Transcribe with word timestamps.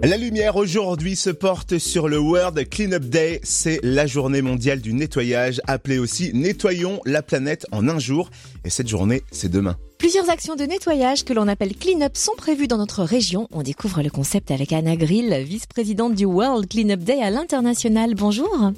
La 0.00 0.16
lumière 0.16 0.56
aujourd'hui 0.56 1.14
se 1.14 1.30
porte 1.30 1.78
sur 1.78 2.08
le 2.08 2.18
World 2.18 2.68
Cleanup 2.68 3.04
Day. 3.04 3.38
C'est 3.44 3.78
la 3.84 4.06
journée 4.06 4.42
mondiale 4.42 4.80
du 4.80 4.92
nettoyage, 4.92 5.60
appelée 5.68 6.00
aussi 6.00 6.32
Nettoyons 6.34 7.00
la 7.06 7.22
planète 7.22 7.64
en 7.70 7.88
un 7.88 8.00
jour. 8.00 8.28
Et 8.64 8.70
cette 8.70 8.88
journée, 8.88 9.22
c'est 9.30 9.48
demain. 9.48 9.76
Plusieurs 9.98 10.30
actions 10.30 10.56
de 10.56 10.64
nettoyage 10.64 11.24
que 11.24 11.32
l'on 11.32 11.46
appelle 11.46 11.76
clean-up 11.76 12.16
sont 12.16 12.34
prévues 12.36 12.66
dans 12.66 12.76
notre 12.76 13.04
région. 13.04 13.46
On 13.52 13.62
découvre 13.62 14.02
le 14.02 14.10
concept 14.10 14.50
avec 14.50 14.72
Anna 14.72 14.96
Grill, 14.96 15.32
vice-présidente 15.44 16.16
du 16.16 16.24
World 16.24 16.68
Cleanup 16.68 17.00
Day 17.00 17.22
à 17.22 17.30
l'international. 17.30 18.14
Bonjour. 18.16 18.72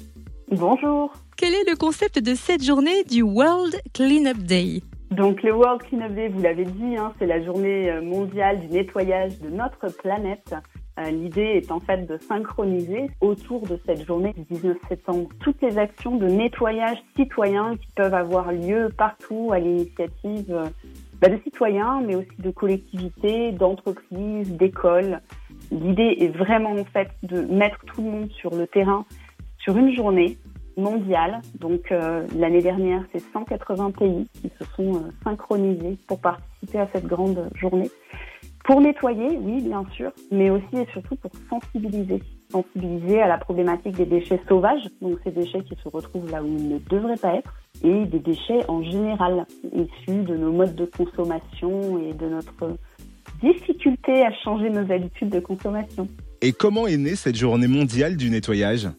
Bonjour. 0.51 1.11
Quel 1.35 1.55
est 1.55 1.67
le 1.67 1.75
concept 1.75 2.19
de 2.19 2.35
cette 2.35 2.63
journée 2.63 3.03
du 3.05 3.23
World 3.23 3.75
Cleanup 3.91 4.37
Day? 4.43 4.83
Donc 5.09 5.41
le 5.41 5.51
World 5.51 5.81
Cleanup 5.81 6.13
Day, 6.13 6.27
vous 6.27 6.43
l'avez 6.43 6.65
dit, 6.65 6.95
hein, 6.95 7.11
c'est 7.17 7.25
la 7.25 7.43
journée 7.43 7.89
euh, 7.89 8.01
mondiale 8.03 8.59
du 8.59 8.67
nettoyage 8.67 9.39
de 9.39 9.49
notre 9.49 9.91
planète. 9.97 10.53
Euh, 10.99 11.11
l'idée 11.11 11.61
est 11.61 11.71
en 11.71 11.79
fait 11.79 12.05
de 12.07 12.17
synchroniser 12.17 13.11
autour 13.21 13.67
de 13.67 13.79
cette 13.85 14.05
journée 14.05 14.33
du 14.33 14.55
19 14.55 14.77
septembre 14.89 15.29
toutes 15.39 15.61
les 15.61 15.77
actions 15.77 16.17
de 16.17 16.25
nettoyage 16.25 16.97
citoyen 17.15 17.75
qui 17.77 17.87
peuvent 17.95 18.15
avoir 18.15 18.51
lieu 18.51 18.89
partout 18.97 19.51
à 19.53 19.59
l'initiative 19.59 20.45
euh, 20.49 20.65
bah, 21.21 21.29
de 21.29 21.37
citoyens, 21.43 22.01
mais 22.05 22.15
aussi 22.15 22.39
de 22.39 22.49
collectivités, 22.49 23.51
d'entreprises, 23.51 24.51
d'écoles. 24.53 25.21
L'idée 25.71 26.17
est 26.19 26.35
vraiment 26.35 26.71
en 26.71 26.85
fait 26.85 27.09
de 27.23 27.41
mettre 27.41 27.77
tout 27.85 28.01
le 28.01 28.09
monde 28.09 28.31
sur 28.31 28.55
le 28.55 28.65
terrain 28.65 29.05
sur 29.59 29.77
une 29.77 29.93
journée 29.93 30.37
mondiale. 30.77 31.41
Donc 31.59 31.91
euh, 31.91 32.25
l'année 32.35 32.61
dernière, 32.61 33.03
c'est 33.11 33.19
180 33.33 33.91
pays 33.91 34.27
qui 34.33 34.51
se 34.59 34.65
sont 34.75 35.03
synchronisés 35.23 35.97
pour 36.07 36.19
participer 36.19 36.79
à 36.79 36.87
cette 36.93 37.05
grande 37.05 37.49
journée. 37.55 37.89
Pour 38.67 38.81
nettoyer, 38.81 39.37
oui, 39.41 39.61
bien 39.61 39.85
sûr, 39.95 40.11
mais 40.29 40.49
aussi 40.49 40.75
et 40.75 40.85
surtout 40.91 41.15
pour 41.15 41.31
sensibiliser. 41.49 42.21
Sensibiliser 42.51 43.21
à 43.21 43.27
la 43.27 43.37
problématique 43.37 43.95
des 43.95 44.05
déchets 44.05 44.41
sauvages, 44.49 44.83
donc 45.01 45.17
ces 45.23 45.31
déchets 45.31 45.63
qui 45.63 45.75
se 45.81 45.87
retrouvent 45.87 46.29
là 46.29 46.43
où 46.43 46.47
ils 46.47 46.67
ne 46.67 46.77
devraient 46.77 47.15
pas 47.15 47.35
être, 47.35 47.53
et 47.81 48.05
des 48.05 48.19
déchets 48.19 48.65
en 48.67 48.83
général, 48.83 49.45
issus 49.73 50.21
de 50.23 50.35
nos 50.35 50.51
modes 50.51 50.75
de 50.75 50.83
consommation 50.83 51.97
et 51.97 52.13
de 52.13 52.27
notre 52.27 52.75
difficulté 53.41 54.25
à 54.25 54.33
changer 54.43 54.69
nos 54.69 54.91
habitudes 54.91 55.29
de 55.29 55.39
consommation. 55.39 56.09
Et 56.41 56.51
comment 56.51 56.87
est 56.87 56.97
née 56.97 57.15
cette 57.15 57.37
journée 57.37 57.67
mondiale 57.67 58.17
du 58.17 58.29
nettoyage? 58.29 58.89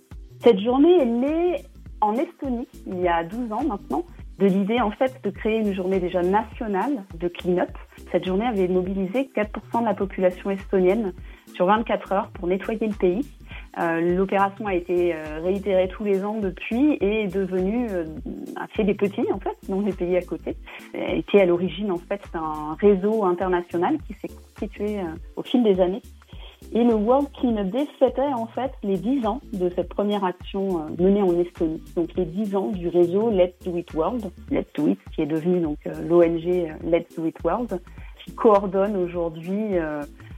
Cette 0.42 0.60
journée 0.60 0.96
est 1.02 1.04
née 1.04 1.56
en 2.00 2.14
Estonie 2.14 2.66
il 2.86 3.00
y 3.00 3.08
a 3.08 3.22
12 3.22 3.52
ans 3.52 3.64
maintenant 3.64 4.06
de 4.38 4.46
l'idée 4.46 4.80
en 4.80 4.90
fait 4.90 5.20
de 5.24 5.30
créer 5.30 5.58
une 5.58 5.74
journée 5.74 5.98
déjà 5.98 6.22
nationale 6.22 7.04
de 7.14 7.28
clean-up. 7.28 7.70
Cette 8.12 8.24
journée 8.24 8.46
avait 8.46 8.68
mobilisé 8.68 9.30
4% 9.34 9.80
de 9.80 9.84
la 9.84 9.94
population 9.94 10.50
estonienne 10.50 11.12
sur 11.54 11.66
24 11.66 12.12
heures 12.12 12.28
pour 12.28 12.46
nettoyer 12.46 12.86
le 12.86 12.94
pays. 12.94 13.26
Euh, 13.78 14.00
l'opération 14.16 14.66
a 14.66 14.74
été 14.74 15.14
euh, 15.14 15.40
réitérée 15.42 15.88
tous 15.88 16.04
les 16.04 16.24
ans 16.24 16.38
depuis 16.38 16.94
et 16.94 17.24
est 17.24 17.34
devenue 17.34 17.88
euh, 17.90 18.04
fait 18.74 18.84
des 18.84 18.94
petits 18.94 19.26
en 19.32 19.38
fait 19.38 19.56
dans 19.68 19.80
les 19.80 19.92
pays 19.92 20.16
à 20.16 20.22
côté. 20.22 20.56
Elle 20.94 21.18
était 21.18 21.40
à 21.40 21.46
l'origine 21.46 21.90
en 21.90 21.98
fait 21.98 22.22
d'un 22.32 22.74
réseau 22.80 23.24
international 23.24 23.98
qui 24.06 24.14
s'est 24.14 24.28
constitué 24.34 24.98
au 25.36 25.42
fil 25.42 25.62
des 25.62 25.80
années 25.80 26.02
et 26.72 26.84
le 26.84 26.94
World 26.94 27.28
Cleanup 27.32 27.70
Day 27.70 27.86
fêtait 27.98 28.32
en 28.34 28.46
fait 28.46 28.72
les 28.82 28.96
10 28.96 29.26
ans 29.26 29.40
de 29.52 29.70
cette 29.74 29.88
première 29.88 30.24
action 30.24 30.80
euh, 30.80 31.02
menée 31.02 31.22
en 31.22 31.38
Estonie. 31.38 31.82
Donc 31.96 32.10
les 32.14 32.24
10 32.24 32.56
ans 32.56 32.68
du 32.68 32.88
réseau 32.88 33.30
Let's 33.30 33.54
Do 33.64 33.76
It 33.76 33.92
World, 33.94 34.30
Let's 34.50 34.72
Do 34.74 34.88
It, 34.88 34.98
qui 35.14 35.22
est 35.22 35.26
devenu 35.26 35.60
donc 35.60 35.78
euh, 35.86 36.02
l'ONG 36.06 36.46
euh, 36.46 36.74
Let's 36.84 37.16
Do 37.16 37.26
It 37.26 37.36
World, 37.42 37.80
qui 38.24 38.34
coordonne 38.34 38.96
aujourd'hui 38.96 39.78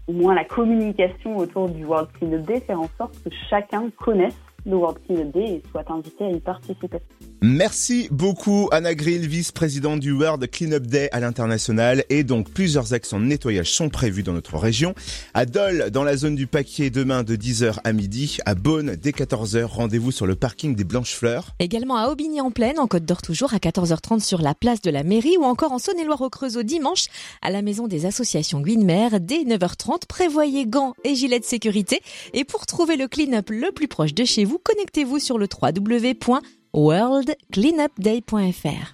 au 0.06 0.12
moins 0.12 0.34
la 0.34 0.44
communication 0.44 1.36
autour 1.36 1.68
du 1.68 1.84
World 1.84 2.08
Cleanup 2.12 2.42
Day, 2.42 2.60
faire 2.60 2.80
en 2.80 2.88
sorte 2.96 3.20
que 3.24 3.30
chacun 3.48 3.90
connaisse 3.96 4.38
le 4.64 4.76
World 4.76 4.98
Cleanup 5.06 5.32
Day 5.32 5.54
et 5.54 5.62
soit 5.70 5.90
invité 5.90 6.24
à 6.24 6.30
y 6.30 6.40
participer. 6.40 6.98
Merci 7.42 8.06
beaucoup 8.10 8.68
Anna 8.70 8.94
Grill, 8.94 9.26
vice-présidente 9.26 10.00
du 10.00 10.12
World 10.12 10.46
Cleanup 10.50 10.86
Day 10.86 11.08
à 11.10 11.20
l'international. 11.20 12.04
Et 12.10 12.22
donc 12.22 12.50
plusieurs 12.50 12.92
actions 12.92 13.18
de 13.18 13.24
nettoyage 13.24 13.72
sont 13.72 13.88
prévues 13.88 14.22
dans 14.22 14.34
notre 14.34 14.58
région. 14.58 14.94
À 15.32 15.46
Dole, 15.46 15.90
dans 15.90 16.04
la 16.04 16.18
zone 16.18 16.34
du 16.34 16.46
paquet, 16.46 16.90
demain 16.90 17.22
de 17.22 17.36
10h 17.36 17.78
à 17.82 17.94
midi. 17.94 18.36
À 18.44 18.54
Beaune, 18.54 18.94
dès 18.94 19.12
14h, 19.12 19.64
rendez-vous 19.64 20.12
sur 20.12 20.26
le 20.26 20.34
parking 20.34 20.74
des 20.74 20.84
Blanches 20.84 21.14
Fleurs. 21.14 21.54
Également 21.60 21.96
à 21.96 22.08
Aubigny-en-Plaine, 22.08 22.78
en 22.78 22.86
Côte 22.86 23.06
d'Or 23.06 23.22
toujours, 23.22 23.54
à 23.54 23.56
14h30 23.56 24.20
sur 24.20 24.42
la 24.42 24.54
place 24.54 24.82
de 24.82 24.90
la 24.90 25.02
mairie. 25.02 25.38
Ou 25.38 25.44
encore 25.44 25.72
en 25.72 25.78
Saône-et-Loire 25.78 26.20
au 26.20 26.28
Creusot 26.28 26.62
dimanche, 26.62 27.06
à 27.40 27.50
la 27.50 27.62
maison 27.62 27.88
des 27.88 28.04
associations 28.04 28.60
Guinmer, 28.60 29.18
dès 29.18 29.44
9h30. 29.44 30.02
Prévoyez 30.06 30.66
gants 30.66 30.92
et 31.04 31.14
gilets 31.14 31.40
de 31.40 31.46
sécurité. 31.46 32.02
Et 32.34 32.44
pour 32.44 32.66
trouver 32.66 32.98
le 32.98 33.08
clean-up 33.08 33.48
le 33.48 33.72
plus 33.72 33.88
proche 33.88 34.12
de 34.12 34.26
chez 34.26 34.44
vous, 34.44 34.58
connectez-vous 34.58 35.18
sur 35.18 35.38
le 35.38 35.46
www 35.50 36.14
worldcleanupday.fr. 36.74 38.88